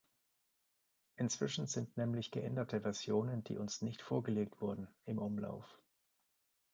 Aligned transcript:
Inzwischen 1.15 1.67
sind 1.67 1.95
nämlich 1.95 2.31
geänderte 2.31 2.81
Versionen, 2.81 3.43
die 3.43 3.59
uns 3.59 3.83
nicht 3.83 4.01
vorgelegt 4.01 4.59
wurden, 4.59 4.87
im 5.05 5.19
Umlauf. 5.19 5.77